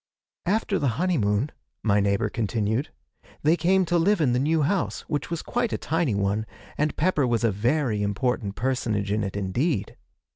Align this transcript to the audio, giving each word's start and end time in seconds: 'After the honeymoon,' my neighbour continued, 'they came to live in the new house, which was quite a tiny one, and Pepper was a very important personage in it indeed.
'After 0.47 0.79
the 0.79 0.87
honeymoon,' 0.97 1.51
my 1.83 1.99
neighbour 1.99 2.27
continued, 2.27 2.89
'they 3.43 3.55
came 3.55 3.85
to 3.85 3.99
live 3.99 4.19
in 4.19 4.33
the 4.33 4.39
new 4.39 4.63
house, 4.63 5.01
which 5.01 5.29
was 5.29 5.43
quite 5.43 5.71
a 5.71 5.77
tiny 5.77 6.15
one, 6.15 6.47
and 6.75 6.97
Pepper 6.97 7.27
was 7.27 7.43
a 7.43 7.51
very 7.51 8.01
important 8.01 8.55
personage 8.55 9.11
in 9.11 9.23
it 9.23 9.37
indeed. 9.37 9.95